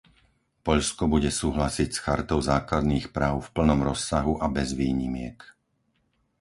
[0.67, 5.37] Poľsko bude súhlasiť s Chartou základných práv v plnom rozsahu a bez výnimiek.